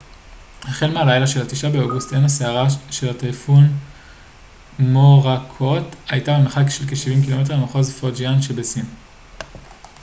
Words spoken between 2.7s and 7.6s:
של הטייפון מוראקוט הייתה במרחק של כשבעים קילומטר